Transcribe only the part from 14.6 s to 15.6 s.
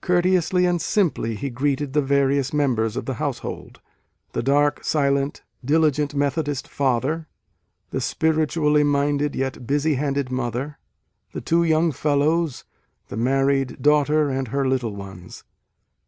little ones.